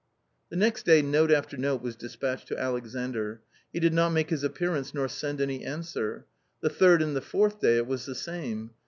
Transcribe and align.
The 0.49 0.55
next 0.55 0.83
day 0.87 1.03
note 1.03 1.29
after 1.31 1.57
note 1.57 1.83
was 1.83 1.95
despatched 1.95 2.47
to 2.47 2.57
Alexandr. 2.59 3.43
He 3.71 3.79
did 3.79 3.93
not 3.93 4.09
make 4.09 4.31
his 4.31 4.43
appearance 4.43 4.95
nor 4.95 5.07
send 5.07 5.39
any 5.39 5.63
answer. 5.63 6.25
The 6.61 6.71
third 6.71 7.03
and 7.03 7.15
the 7.15 7.21
fourth 7.21 7.59
day 7.59 7.77
it 7.77 7.85
was 7.85 8.07
the 8.07 8.15
same. 8.15 8.71